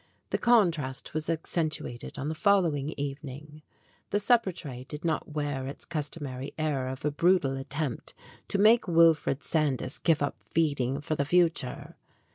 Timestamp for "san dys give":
9.43-10.23